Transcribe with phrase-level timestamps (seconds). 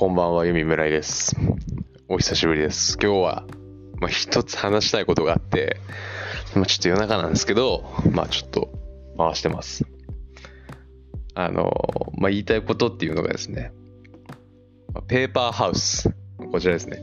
[0.00, 1.36] こんばんは、ゆみむらいです。
[2.08, 2.96] お久しぶりです。
[2.98, 3.44] 今日は、
[4.00, 5.76] まあ、一つ話したいことがあって、
[6.54, 8.72] まあ、ちょっと夜中なんですけど、まあ、ちょっと
[9.18, 9.84] 回してます。
[11.34, 11.70] あの、
[12.16, 13.74] まあ、言いたいことっていうのがですね、
[15.06, 16.08] ペーパーハウス。
[16.50, 17.02] こちらですね。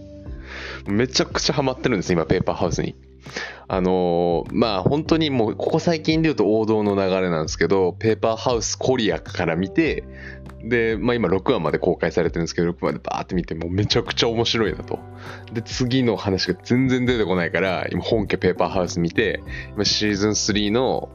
[0.88, 2.96] めちゃくちゃハマってるんです、今、ペーパーハウスに。
[3.68, 10.04] あのーまあ本当にもうここ最近で言うと王道の流れなんですけど、ペーパーハウスコリアから見て、
[10.64, 15.00] で、まあ今6話まで公開されてるんですけど、6話でバーって見て、もうめちゃくちゃ面白いなと。
[15.54, 19.42] で、次の話が全然出てこないから、今本家ペーパーハウス見て、
[19.76, 21.10] 今シーズン3の、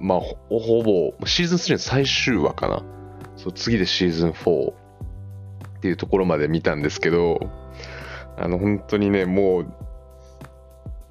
[0.00, 2.82] まあほほぼ、シーズン3の最終話かな。
[3.36, 7.40] そう、次でシーズン4っていうところまで見たんですけど、
[8.36, 9.74] あの本当にね、もう、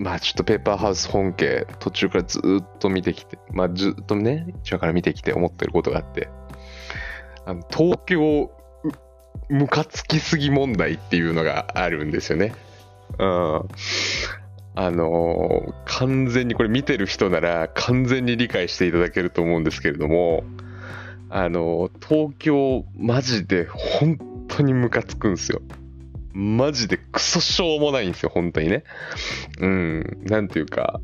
[0.02, 6.28] まあちょっとペーパーハウス本家途中からずっと見てきて、まあずっとね、一話から見てきて思ってることがあって、
[7.46, 8.52] あの東京
[9.50, 12.56] ムカつきすぎ問題っていうのがあるんですよね。
[13.20, 13.68] うん。
[14.74, 20.44] あのー完全にこれ見てる人なら完全に理解していただけると思うんですけれども、
[21.30, 25.62] あのー東京マジで本当にムカつくんですよ。
[26.34, 28.84] マジでクソしょうもないんですよ、本当にね。
[29.60, 31.00] うん、なんていうか、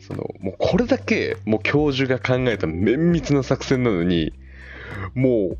[0.00, 4.32] その、もうこれだけ、もう教授が考えた綿密な作戦なのに、
[5.14, 5.58] もう、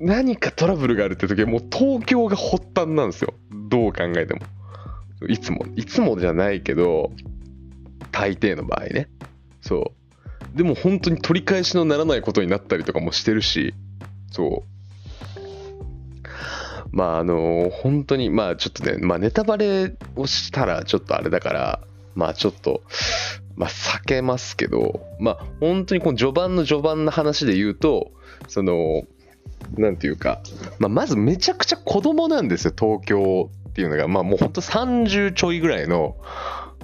[0.00, 3.34] 何かトラブルがあるって時はもう東京が発端なんですよ。
[3.68, 4.40] どう考えても。
[5.28, 7.12] いつも、いつもじゃないけど、
[8.10, 9.08] 大抵の場合ね。
[9.60, 9.92] そ
[10.54, 10.56] う。
[10.56, 13.74] でも本当に取り返しのならないことになったりとかもしてるし、
[14.30, 14.71] そう。
[16.92, 21.80] まああの本当にまあちょっとね、まあネタバレをしたらちょっとあれだから、
[22.14, 22.82] まあちょっと、
[23.56, 28.12] まあ避けますけど、まあ本当にこの序盤の序盤の話で言うと、
[28.48, 29.02] その、
[29.76, 30.42] なんていうか、
[30.78, 34.06] まあまずめちゃくちゃ子供なんですよ、東京っていうのが。
[34.06, 36.16] まあもう本当30ちょいぐらいの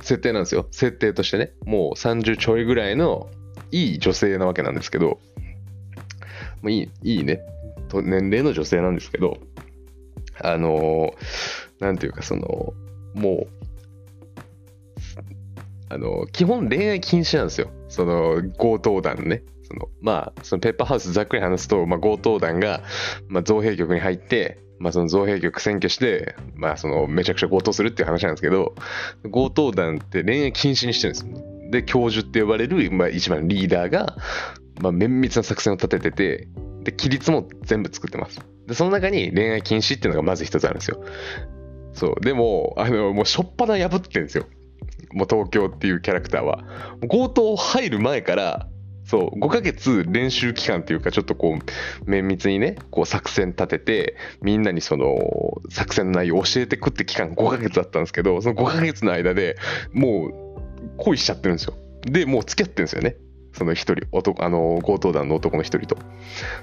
[0.00, 0.66] 設定なんですよ。
[0.70, 1.52] 設定としてね。
[1.66, 3.28] もう30ちょいぐらいの
[3.70, 5.18] いい女性なわけなんですけど、も
[6.64, 7.42] ういい、いいね。
[7.92, 9.38] 年齢の女性なんですけど、
[10.42, 11.12] あの
[11.80, 12.74] なんていうか、その、
[13.14, 13.48] もう、
[15.90, 17.70] あの基本恋愛禁止なんですよ。
[17.88, 19.42] その、強盗団ね。
[19.68, 22.82] その、まあ、そのペッパーハウスざっくり話すと、まあ、強盗団が、
[23.28, 28.74] まあ、造幣局に入って、まあ、その造幣局占拠して、まあ、その、めちゃくちゃ強盗するっていう話なんですけど、
[29.30, 31.70] 強盗団って恋愛禁止にしてるんですよ。
[31.70, 34.16] で、教授って呼ばれる、まあ、一番リーダーが、
[34.80, 36.48] まあ、綿密な作戦を立ててて、
[36.84, 38.40] で、規律も全部作ってます。
[38.68, 41.02] で、その中に恋愛禁止っていうのがまず一つあるんですよ。
[41.94, 42.20] そう。
[42.20, 44.44] でも、あの、もうしょっぱな破ってるんですよ。
[45.12, 46.64] もう東京っていうキャラクターは。
[47.08, 48.68] 強盗入る前から、
[49.04, 55.16] そう、5ヶ月練習期間っていうか、ちょっとこう、綿密にね、こう作戦立てて、みんなにその、
[55.70, 59.56] 作戦の内容を教えてくって期間5ヶ月だったんですけど、その5ヶ月の間で
[59.94, 60.32] もう、
[60.98, 61.74] 恋しちゃってるんですよ。
[62.02, 63.16] で、もう付き合ってるんですよね。
[63.52, 65.96] その一人、男、あの、強盗団の男の一人と。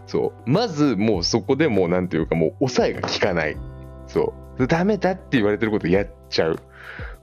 [0.08, 0.50] そう。
[0.50, 3.58] まず、もうそこでもう、なんていうか、もう、抑えが効かない。
[4.08, 4.68] そう。
[4.68, 6.60] ダメだって言われてることやっちゃう。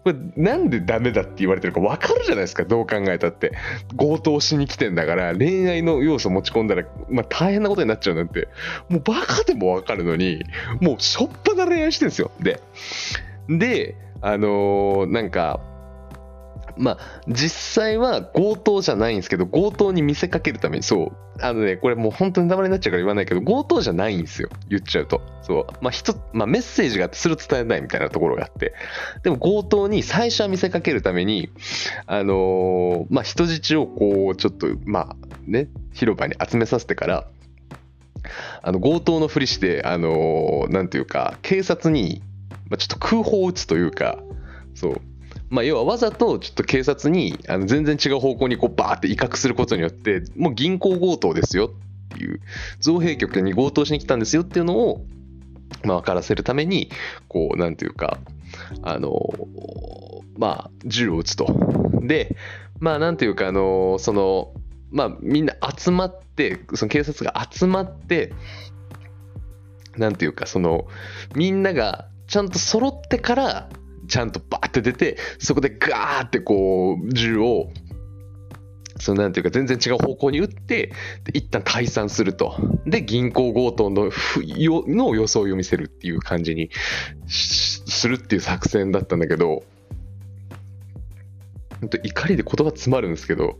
[0.04, 3.52] これ、なんでダメだって言われてるか分かるじゃないですか、どう考えたって。
[3.96, 8.48] 強盗しに来てんだから、恋愛の要素持ち込んだら、まあ、大変なことになっちゃうなんて、
[8.88, 10.42] もうバカでも分かるのに、
[10.80, 12.32] もうしょっぱな恋愛してるんですよ。
[12.40, 12.60] で、
[13.48, 15.60] で、あのーなんか、
[16.76, 17.50] まあ、実
[17.82, 25.22] 際は強盗じゃないんですけど、強盗に見せかけるために、そう、あのね、これもう本当にネタバレになっちゃうから言わないけど、強盗じゃないんですよ、言っちゃうと。
[25.42, 28.74] そう、まあ、一、まあ、メッセージがあって、それを伝えないみたいなところがあって、
[29.22, 31.50] でも強盗に最初は見せかけるために、
[32.06, 35.16] あのーまあ、人質をこう、ちょっと、まあ、
[35.46, 37.26] ね、広場に集めさせてから、
[38.62, 42.22] あの強盗のふりして、あのーなんていうか、警察に、
[42.68, 44.18] まあ、ちょっと空砲を撃つというか、
[44.74, 45.00] そう、
[45.52, 52.40] まあ、要はわざとちょっと警察にあの全然違う方向にこうバーって威嚇することによって、もう銀行強盗ですよっていう、
[52.80, 55.04] 造幣局に強盗しに来たんですよっていうのを、
[55.84, 56.88] まあ、分からせるために、
[57.28, 58.16] こう、なんていうか、
[58.82, 59.12] あの、
[60.38, 61.46] まあ、銃を撃つと。
[62.00, 62.34] で、
[62.80, 64.54] まあ、なんていうか、あの、その、
[64.90, 68.32] まあ、みんな集まって、その警察が集まって、
[69.98, 70.86] なんていうか、その、
[71.34, 73.68] みんながちゃんと揃ってから、
[74.12, 77.72] ちゃんとバーって出て、そこでガーってこう、銃を、
[78.98, 80.92] そのなんていうか、全然違う方向に撃って、
[81.32, 82.54] 一旦退散すると。
[82.84, 84.10] で、銀行強盗の
[84.86, 86.68] の装いを見せるっていう感じに
[87.26, 89.62] するっていう作戦だったんだけど、
[91.80, 93.56] ほんと怒りで言葉詰まるんですけど、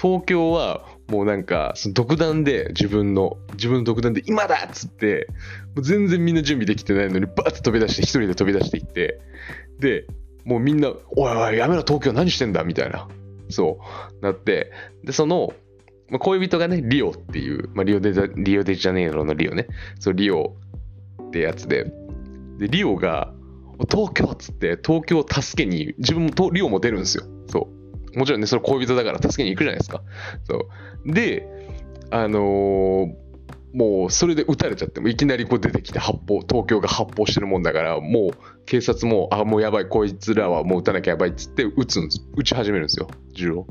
[0.00, 5.26] 東京はもうなんか、その独断で、自分の、自分の独断で、今だっつって、
[5.74, 9.20] もう全然みんな準備できてないのに、バーって飛び出して、一人で飛び出していって、
[9.80, 10.06] で、
[10.44, 13.08] もうみんな、おいおい、やめろ、東京何してんだみたいな。
[13.48, 13.80] そ
[14.20, 14.70] う、なって、
[15.04, 15.52] で、その、
[16.08, 19.66] まあ、恋人がね、リオっていう、まあ、リオデリオデジャネイロのリオね、
[19.98, 20.54] そう、リオ
[21.26, 21.92] ってやつで、
[22.58, 23.32] で、リオが、
[23.90, 27.24] 東京っつって、東京を助けに、自分もリオも出るんですよ。
[27.48, 27.79] そう。
[28.14, 30.02] もちろんね、それ恋人だから助けに行くじゃないですか。
[30.44, 30.68] そ
[31.06, 31.12] う。
[31.12, 31.48] で、
[32.10, 33.14] あのー、
[33.72, 42.26] もうそれで撃たれちゃってもいきなりこう出てきて発砲東京が発砲してるもんだからもう警察もあもうやばいこいつらはもう撃たなきゃやばいっつって撃つんです。
[42.36, 43.68] 撃ち始めるんですよ銃を。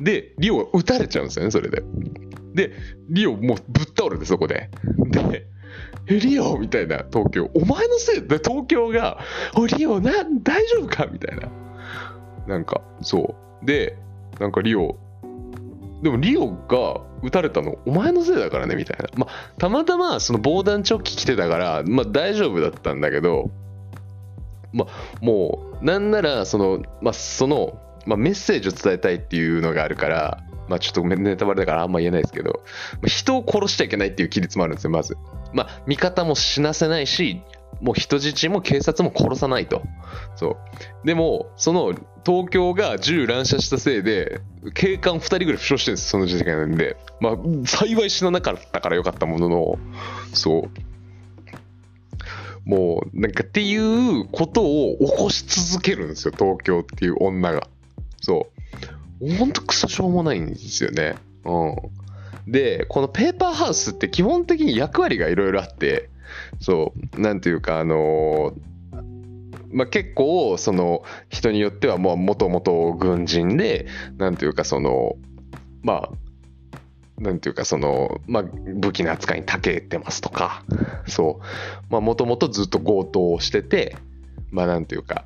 [0.00, 1.82] でリオが撃たれちゃうんですよねそれで。
[2.54, 2.76] で
[3.08, 4.70] リオもうぶっ倒れてそこで。
[5.10, 5.48] で
[6.06, 6.56] えリオ？
[6.56, 7.50] みたいな東京。
[7.54, 8.20] お前のせい？
[8.22, 9.18] で東京が
[9.56, 10.12] おリオな
[10.44, 11.06] 大丈夫か？
[11.06, 11.48] みたいな。
[12.46, 13.96] なんかそうで
[14.40, 14.96] なんかリオ
[16.02, 19.08] でもリオが撃たれたのお前のせいだからねみたいな。
[19.16, 23.50] まあ、たまたまその防弾チョッキ着てたから、まあ大丈夫だったんだけど、
[24.74, 32.62] まあ、もう、なんなら、その、まあ、その、まあ、メッセージを伝えたいっていうのがあるから、まあ、ちょっとネタバレだからあんま言えないですけど、
[32.94, 35.16] まあ、人を殺しちゃいけないっていう規律もあるんですよ、まず。
[35.52, 37.40] まあ、味方も死なせないし、
[37.80, 39.82] もう人質も警察も殺さないと。
[40.36, 40.56] そ
[41.02, 41.06] う。
[41.06, 41.94] でも、その
[42.24, 44.40] 東京が銃乱射したせいで、
[44.74, 46.96] 警官2人ぐらい負傷してるんです、その時点なんで。
[47.20, 47.36] まあ、
[47.66, 49.78] 幸い死ななかったからよかったものの、
[50.32, 50.70] そう。
[52.64, 57.68] もう、なんかっていうことを起こし続けるんですよ、東京っていう女が。
[58.20, 58.48] そ
[59.20, 59.34] う。
[59.36, 61.16] ほんとクソしょうもないんですよね。
[61.44, 61.68] う
[62.48, 62.50] ん。
[62.50, 66.10] で、このペーパーハウスって基本的に役割がいろいろあって、
[66.60, 68.54] そう、なんていうか、あの
[69.72, 73.86] まあ、結構その人によってはもともと軍人で
[74.18, 75.16] なんていうかその
[75.82, 76.08] ま
[77.18, 80.64] あなんていうかその、まあ、武器の扱いに長けてますとか。
[81.06, 81.40] そ
[81.90, 82.00] う。
[82.00, 83.96] もともとずっと強盗をしてて
[84.50, 85.24] まあなんていうか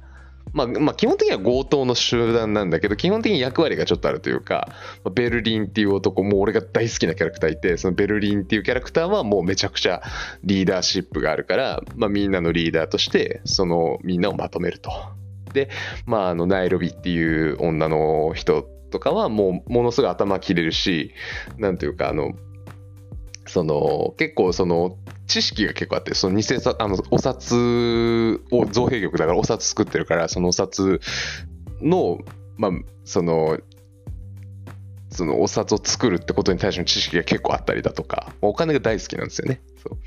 [0.53, 4.69] まあ、まあ、基本的には強盗の集団なんだけど、基本的に役割がちょっとあるというか、
[5.15, 10.03] ベルリンっていう男、もう俺が大好きなキャラクターいて、そのベルリンっていうキャラクターはもうめちゃくちゃ
[10.45, 14.91] リーダーシップがあるから、まあ、みんなのリーダーとして、そのみんなをまとめると。
[15.53, 15.71] で、
[16.07, 21.13] まあ、あの、ナイロビっていう女の人とかはもうものすごい頭切れるし、
[21.59, 22.33] なんていうか、あの、
[23.47, 24.97] その、結構その、
[25.29, 27.55] 知識が結構あって、その偽札、あの、お札
[28.51, 31.01] を造幣局だからお札作ってるから、そのお札
[31.81, 32.19] の、
[32.57, 32.71] まあ、
[33.05, 33.59] その、
[35.11, 39.61] そのお札を作るってことに対しての知識が結構あったりだとか、お金が大好きなんですよね。
[39.83, 39.99] そう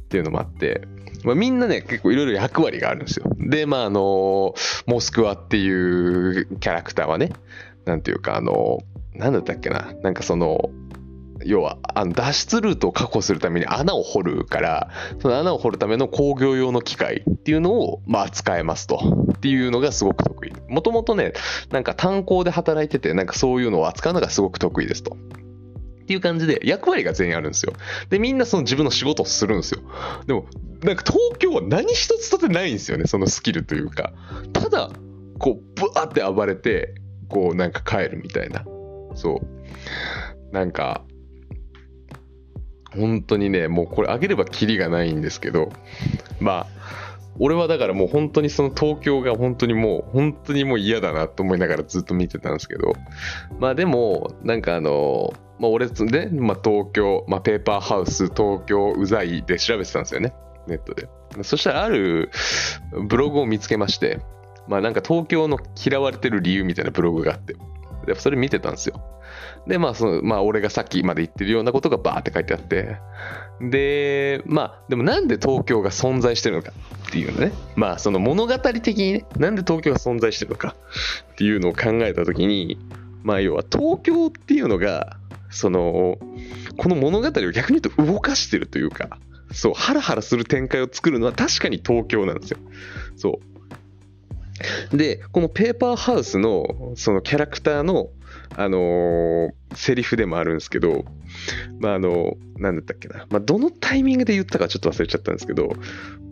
[0.00, 0.82] っていうのもあって、
[1.24, 3.30] まあ、みんなね、結構いろいろ役割があるんですよ。
[3.38, 4.54] で、まあ、あの、
[4.86, 7.32] モスクワっていうキャラクターはね、
[7.84, 8.78] なんていうか、あの、
[9.14, 10.70] なんだったっけな、なんかその、
[11.44, 14.90] 要はあの脱出ルートを確保するために穴を掘るから
[15.20, 19.32] その穴を掘るための工業用の機械っていうのをまあ使えますと。
[19.36, 20.52] っていうのがすごく得意。
[20.68, 21.32] もともとね
[21.70, 25.16] なんか炭鉱で働いててなんかそういうのを扱うのがすごく得意ですと。
[26.02, 27.72] っていう感じで役割が全員あるんですよ。
[28.08, 29.80] でみんなその自分の仕事をするんですよ。
[30.26, 30.46] でも
[30.84, 34.12] なんか東京は何一つとてないんですよねそのスキルというか。
[34.52, 34.90] ただ
[35.40, 36.94] こうブワーって暴れて
[37.28, 38.64] こうなんか帰るみたいな。
[39.16, 40.54] そう。
[40.54, 41.04] なんか
[42.96, 45.70] 本当にね、もうこれあげればキリがないんですけど、
[46.40, 47.02] まあ、
[47.38, 52.94] 俺はだからもう本当にその東京が本当にもう、本当にもう嫌だなと思いながらずっと見てたんですけど、
[53.58, 60.34] まあでも、なんかあの、まあ俺ね、まあ東京、まあペーパーハウス、東京うざいで調べてたんですよね、
[60.66, 61.08] ネットで。
[61.42, 62.30] そしたらある
[63.08, 64.20] ブログを見つけまして、
[64.68, 67.56] まあなんか東京の嫌われてる理由みたいなブログがあって、
[68.06, 69.02] でそれ見てたんですよ。
[69.66, 72.96] で、まあ、その、まあ、俺がさっきまで言ってるようなことがバーって書いてあって、
[73.60, 76.72] で、まあ、でもなんで東京が存在してるのか
[77.08, 80.74] っていうのね、まあ、その物語的にね、なんで東京が存在してるのか
[81.32, 82.78] っていうのを考えたときに、
[83.22, 85.16] まあ、要は東京っていうのが、
[85.50, 86.18] その、
[86.76, 89.18] この物語を逆に言うと動かしてるというか、
[89.52, 92.58] そう、ハラハラする展開を作るのは確かに東京なんですよ。
[93.16, 93.51] そう。
[94.92, 98.10] で、このペーパーハウスのそのキャラクターの
[98.56, 101.04] あのー、セリフでもあるんですけど、
[101.80, 103.26] まあ、あの、なんだったっけな。
[103.30, 105.72] まあ、どのタイミングで言ったかちょっと忘れちゃったんですけど、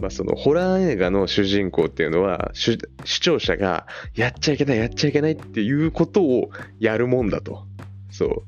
[0.01, 2.79] まあ、その、ホラー映画の主人公っていうのは、視
[3.21, 7.65] 聴者が、やっちゃいけない、やっちゃいけないっていうことをやるもんだと。
[8.11, 8.43] そう。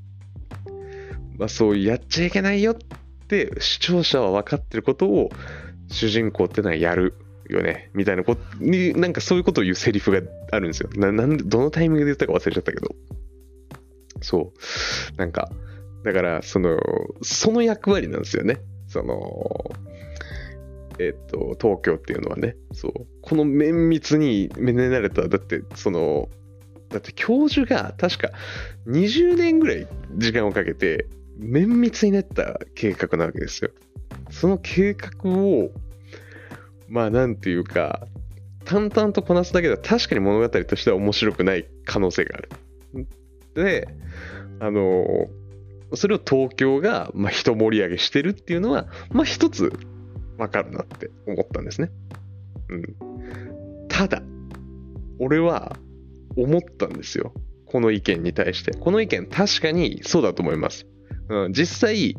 [1.38, 2.76] まあ、そうやっちゃいけないよっ
[3.26, 5.30] て視聴者は分かってることを
[5.88, 7.14] 主人公ってのはやる
[7.48, 10.20] よねみたいなことになんかそういうことを言うセリフが
[10.50, 12.94] あるんですよななんどのタイミングで言ったか忘れちゃったけど
[14.22, 15.16] そう。
[15.16, 15.50] なんか、
[16.04, 16.78] だから、その、
[17.22, 18.60] その役割なんですよね。
[18.88, 19.70] その、
[20.98, 22.92] えっと、東京っていうのはね、そう。
[23.20, 26.28] この綿密にめねられた、だって、その、
[26.88, 28.32] だって教授が確か
[28.86, 31.06] 20年ぐらい時間をかけて、
[31.38, 33.70] 綿密に練った計画なわけですよ。
[34.30, 35.70] その計画を、
[36.88, 38.06] まあなんていうか、
[38.64, 42.48] 淡々とこなすだけでは確かに物語としては面白くない可能性がある。
[43.54, 43.88] で、
[44.60, 45.28] あの、
[45.94, 49.72] それを東京が、まあ、一盛り上げしてるっていうのは、まあ一つ
[50.38, 51.90] わかるなって思ったんですね。
[52.68, 53.88] うん。
[53.88, 54.22] ただ、
[55.18, 55.76] 俺は
[56.36, 57.32] 思ったんですよ。
[57.66, 58.72] この意見に対して。
[58.72, 60.86] この意見確かにそうだと思います。
[61.28, 62.16] うん、実際、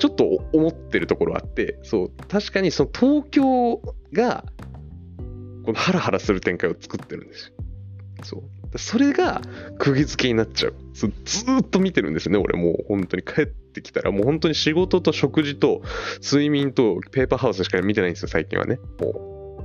[0.00, 4.44] ちょっと思ってるところあって、そう、確かにその東京が、
[5.64, 7.54] このハラハラする展開を作ってるんですよ。
[8.24, 8.78] そう。
[8.78, 9.42] それが
[9.78, 10.74] 釘付けになっちゃう。
[10.94, 15.82] そうずっと見てるんですね、俺もう本当に帰ってきたら、もう本当に仕事と食事と
[16.22, 18.78] 睡眠とペーパーハウスしか見てないんですよ、最近はね。
[19.00, 19.62] も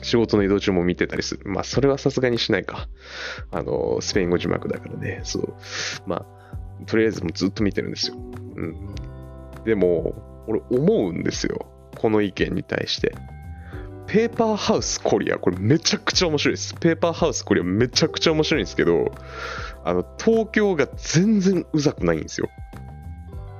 [0.00, 1.50] う、仕事の移動中も見てたりする。
[1.50, 2.88] まあ、それはさすがにしないか。
[3.50, 5.20] あの、スペイン語字幕だからね。
[5.24, 5.54] そう。
[6.06, 6.24] ま
[6.82, 8.16] あ、とりあえずもうずっと見てるんですよ。
[8.56, 8.94] うん。
[9.64, 10.14] でも、
[10.46, 11.66] 俺思うんですよ。
[11.96, 13.14] この意見に対して。
[14.06, 16.74] ペーパーハウスコリア、これめちゃくちゃ面白いです。
[16.74, 19.12] ペーパーハウスコリアめちゃくちゃ面白いんですけど、
[19.84, 22.48] あの、東京が全然うざくないんですよ。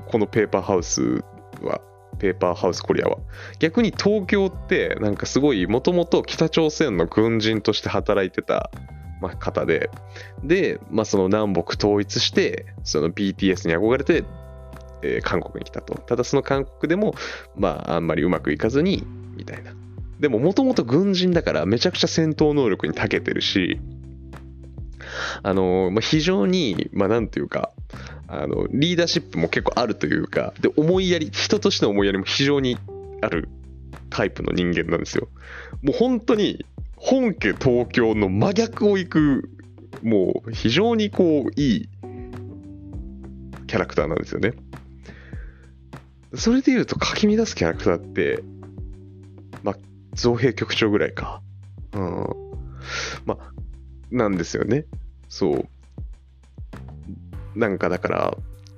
[0.06, 1.25] このペーパーハウス
[1.62, 1.80] は、
[2.18, 3.18] ペーパーハウスコリアは。
[3.58, 8.70] 逆に東京って、なんかすごい、もともと北朝鮮の軍人として働いてた、
[9.20, 9.90] ま、方で、
[10.42, 14.25] で、まあ、その南北統一して、その BTS に憧れて、
[15.04, 15.94] えー韓国に来たと。
[15.94, 17.14] ただその韓国でも、
[17.56, 19.04] まあ、あんまりうまくいかずに、
[19.37, 19.73] みたいな。
[20.18, 23.80] でも、もともと軍人だから、めちゃくちゃ戦闘能力に長けてるし、
[25.42, 27.70] あの、まあ、非常に、まあ、なんていうか、
[28.28, 32.78] あの、リーダーシップも結構あるというか、で、思いやり、人としての思いやりも非常に
[33.20, 33.49] ある
[34.11, 35.28] タイプの人間なんですよ。
[35.82, 36.64] もう本当に、
[36.96, 39.50] 本家東京の真逆を行く、
[40.02, 41.88] もう非常にこう、いい
[43.66, 44.52] キャラクターなんですよね。
[46.36, 48.42] それで言うと、かき乱すキャラクターって、
[49.62, 49.76] まあ、
[50.14, 51.42] 造兵局長ぐらいか。
[51.92, 52.26] うん。
[53.24, 53.52] まあ、
[54.10, 54.86] なんですよね。
[55.28, 55.68] そう。
[57.58, 58.36] なんかだから、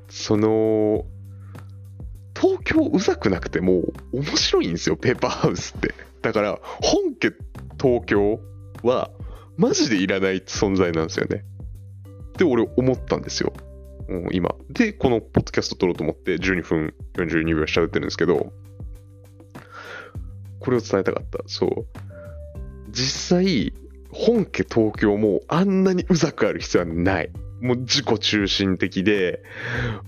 [0.09, 1.05] その、
[2.39, 3.83] 東京うざくなくても
[4.13, 5.95] 面白いんですよ、ペーパーハウスって。
[6.23, 7.33] だから、本家
[7.81, 8.41] 東京
[8.83, 9.11] は
[9.57, 11.45] マジでいらない存在なんですよね。
[12.31, 13.55] って俺思ったんですよ。
[14.33, 14.55] 今。
[14.71, 18.53] で、このポッドキャスト撮ろうと思って12分42秒しちゃうってるんですけど、
[20.61, 21.39] これを伝えたかった。
[21.47, 21.87] そう。
[22.91, 23.73] 実際、
[24.11, 27.31] 本家東京もあんなにうざくある必要はない。
[27.61, 29.43] もう自己中心的で、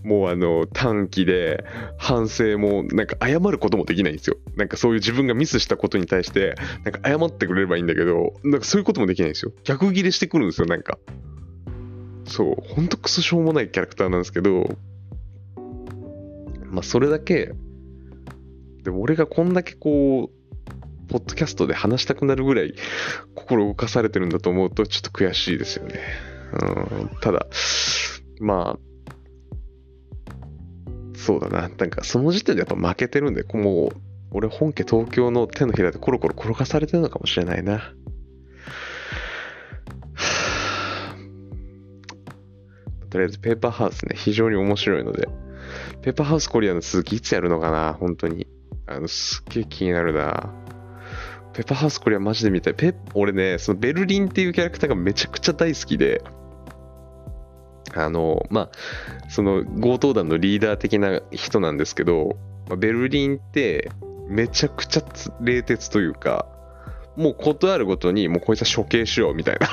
[0.03, 1.65] もうあの短期で
[1.97, 4.37] 反省もなんか謝ることもできないんですよ。
[4.57, 9.53] なんかそういう自分がミスしたことに対してなんか謝ってくれればいいんだけど、なんかそういうこともできないんですよ。
[9.65, 10.99] 逆ギレしてくるんですよ、なんか。
[12.29, 14.77] そう、ほんとクソしょうもないキャラクターなんですけど、
[16.67, 17.53] まあそれだけ、
[18.83, 22.75] でも俺がこんだけこう、ポッドキャストで話したくなるぐらい
[23.35, 26.01] 心動かされてるんだと思うとちょっと悔しいですよね。
[26.53, 27.47] うん、ただ、
[28.41, 28.79] まあ、
[31.17, 31.69] そうだな。
[31.69, 33.97] なんかその時点でやっぱ負けてるんで、もう、
[34.31, 37.95] 俺本家東京の手のひらでコロコロ転がされてるのかもしれないな。
[43.11, 45.29] とりあえずペーパーハウスね、非常に面白いので、
[46.03, 48.47] ペーパーハウスコリアの続きいつやるのかな本当に。
[48.87, 50.51] あの、すっげえ気になるな。
[51.53, 52.75] ペーパーハウスコリアマジで見たい。
[52.75, 56.23] ペ俺ね、そのベルリンっていうキャラクターがめちゃくちゃ大好きで、
[57.95, 58.71] あの、まあ、
[59.29, 62.37] その強盗団のリーダー的な人なんですけど、
[62.79, 63.91] ベルリンって
[64.29, 65.03] めちゃくちゃ
[65.41, 66.47] 冷徹というか、
[67.19, 69.69] もうことあるごとに、もうこいつは処刑しようみたいな。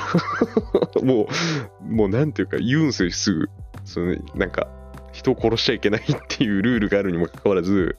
[1.04, 1.28] も
[1.80, 3.50] う、もうなんていうか言うんすよ、すぐ。
[3.84, 4.68] そのなんか、
[5.12, 7.98] 人を殺しちゃいけないっていうルールがあるにもかかわらず、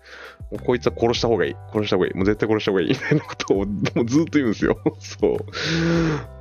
[0.50, 1.57] もうこいつは殺した方がいい。
[1.73, 2.15] 殺した方がいい。
[2.15, 2.88] もう絶対殺した方がいい。
[2.88, 4.79] みたいなことをもうずっと言うんですよ。
[4.99, 5.37] そ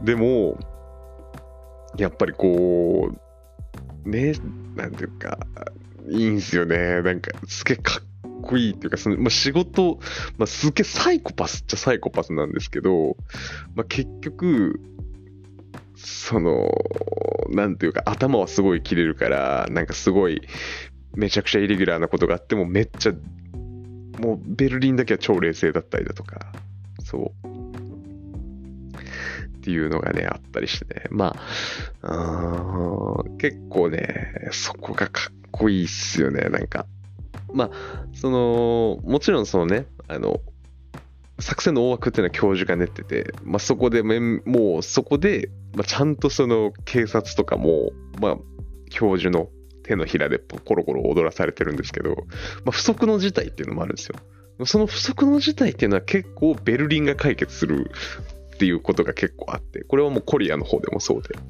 [0.01, 0.05] う。
[0.05, 0.57] でも、
[1.97, 3.12] やっぱりこ
[4.05, 4.33] う、ね、
[4.75, 5.38] なんていうか、
[6.09, 7.01] いいんすよね。
[7.03, 8.14] なんか、すげえかっ
[8.45, 9.99] こいいっていうか、その、まあ、仕事、
[10.37, 13.17] まあ、すげえサイコパスっちゃサイコパスなんですけど、
[13.75, 14.79] まあ、結局、
[15.95, 16.69] その、
[17.49, 20.41] なんていうか、頭はすごい切れるから、なんかすごい、
[21.15, 23.13] めちゃくちゃイレギュラーなことがあっても、めっちゃ、
[24.19, 26.53] もうベルリンだけは超冷静だったりだとか、
[27.03, 27.47] そう。
[29.57, 31.05] っていうのがね、あったりしてね。
[31.09, 31.35] ま
[32.03, 32.07] あ、
[33.23, 36.85] うーん結構ね、そこがかっこいいっすよね、なんか。
[37.55, 37.69] まあ、
[38.13, 40.41] その、もちろんそのね、あの、
[41.39, 48.38] 作戦の大枠っていうのは教授が練ってて、まあ、そこでめん、もうそこで、まあ、ちゃんとその警察とかも、まあ、
[48.89, 49.50] 教授の
[49.83, 52.15] 手のひらでコロコロ踊らされてるんですけど、
[52.63, 54.15] まあ、不測の事態っていうのもあるんですよ。
[54.65, 57.91] その不測の事態っていうのは結構ベルリンが解決する
[58.55, 61.38] っていうことが結構あって、これはもうコリアの方でもそうで。
[61.38, 61.41] っ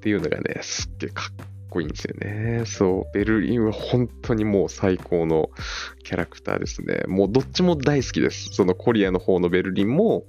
[0.00, 1.34] ていうのがね、すっげえかっ
[1.70, 2.64] こいいんですよね。
[2.66, 5.50] そう、ベルリンは本当にもう最高の
[6.04, 7.04] キャラクターですね。
[7.06, 8.50] もうどっちも大好きです。
[8.52, 10.24] そのコリアの方のベルリンも、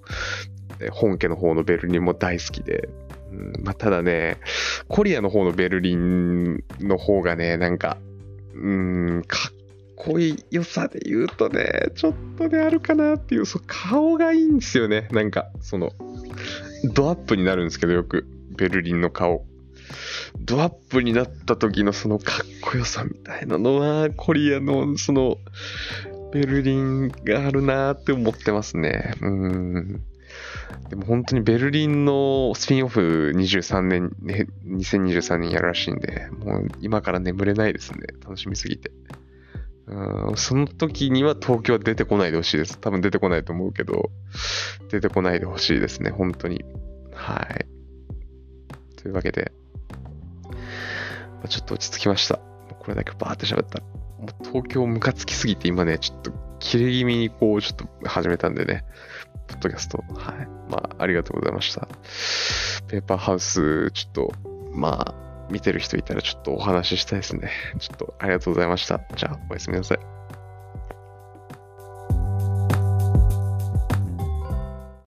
[0.91, 2.89] 本家の方のベルリンも大好きで。
[3.31, 4.37] うんまあ、ただね、
[4.87, 7.97] コリアの方のベルリンの方がね、なんか、
[8.55, 9.53] うん、かっ
[9.95, 15.07] こいい良さで言うとね、ちょっとね、あるかなっていう、そう顔がいいんですよね。
[15.11, 15.91] なんか、その、
[16.93, 18.25] ドアップになるんですけど、よく、
[18.57, 19.45] ベルリンの顔。
[20.39, 25.37] ドアップになった時のそのかっこよさみたいなのは、コリアのその、
[26.31, 29.15] ベルリンがあるなーって思ってますね。
[29.21, 30.01] うん。
[30.89, 37.99] でも本当にベルリンのスピンオフ23年、ね、2023年やるらしいんで、もう今から眠れないですね。
[38.21, 38.91] 楽しみすぎて。
[39.87, 42.79] うんその時には東京は出てこないでほしいです。
[42.79, 44.09] 多分出てこないと思うけど、
[44.89, 46.11] 出てこないでほしいですね。
[46.11, 46.63] 本当に。
[47.13, 47.65] はい。
[48.95, 49.51] というわけで、
[51.41, 52.39] まちょっと落ち着きました。
[52.79, 53.85] これだけバーって喋ったら、
[54.19, 58.85] もう東京ムカつきすぎて今ね、ちょっと切れ気味にこう、ちょっと始めたんでね、
[59.47, 60.47] ポッドキャスト、はい。
[60.69, 61.87] まあ、ありがとうございました。
[62.87, 64.33] ペーパーハウス、ちょっと、
[64.73, 65.15] まあ、
[65.51, 67.51] 見てる人いたらちょっとお話ししたいですね。
[67.79, 69.01] ちょっとありがとうございました。
[69.15, 69.99] じゃあ、おやすみなさい。